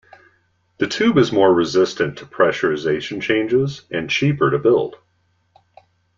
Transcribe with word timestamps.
The 0.79 0.87
tube 0.87 1.19
is 1.19 1.31
more 1.31 1.53
resistant 1.53 2.17
to 2.17 2.25
pressurization 2.25 3.21
changes 3.21 3.83
and 3.91 4.09
cheaper 4.09 4.49
to 4.49 4.57
build. 4.57 4.95